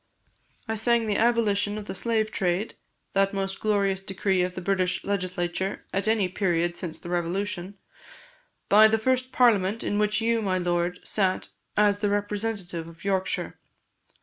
I 0.67 0.73
sang 0.73 1.05
the 1.05 1.15
abolition 1.17 1.77
of 1.77 1.85
the 1.85 1.93
slave 1.93 2.31
trade, 2.31 2.73
that 3.13 3.35
most 3.35 3.59
glorious 3.59 4.01
decree 4.01 4.41
of 4.41 4.55
the 4.55 4.59
British 4.61 5.03
Legislature 5.03 5.85
at 5.93 6.07
any 6.07 6.27
period 6.27 6.75
since 6.75 6.97
the 6.99 7.11
Revolution, 7.11 7.77
by 8.67 8.87
the 8.87 8.97
first 8.97 9.31
Parliament 9.31 9.83
in 9.83 9.99
which 9.99 10.19
you, 10.19 10.41
my 10.41 10.57
Lord, 10.57 11.01
sat 11.03 11.49
as 11.77 11.99
the 11.99 12.09
representative 12.09 12.87
of 12.87 13.03
Yorkshire. 13.05 13.59